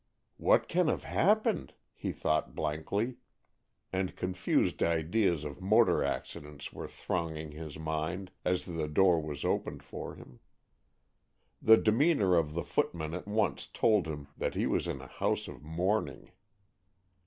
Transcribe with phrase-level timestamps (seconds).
[0.37, 3.17] "What can have happened?" he thought blankly,
[3.93, 9.83] and confused ideas of motor accidents were thronging his mind as the door was opened
[9.83, 10.39] for him.
[11.61, 15.47] The demeanor of the footman at once told him that he was in a house
[15.47, 16.31] of mourning.